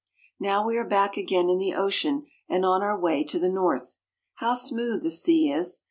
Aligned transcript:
Now 0.39 0.65
we 0.65 0.77
are 0.79 0.87
back 0.89 1.15
again 1.15 1.47
in 1.47 1.59
the 1.59 1.75
ocean 1.75 2.25
and 2.49 2.65
on 2.65 2.81
our 2.81 2.99
way 2.99 3.23
to 3.25 3.37
the 3.37 3.49
north. 3.51 3.99
How 4.37 4.55
smooth 4.55 5.03
the 5.03 5.11
sea 5.11 5.51
is 5.51 5.79